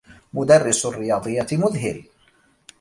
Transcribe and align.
مدرّس 0.33 0.85
الرّياضيّات 0.85 1.53
مذهل. 1.53 2.03